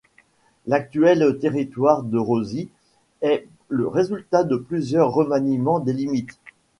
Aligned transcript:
L'actuel 0.65 1.37
territoire 1.39 2.01
de 2.01 2.17
Rosis 2.17 2.69
est 3.21 3.47
le 3.69 3.87
résultat 3.87 4.43
de 4.43 4.55
plusieurs 4.57 5.13
remaniements 5.13 5.79
des 5.79 5.93
limites. 5.93 6.39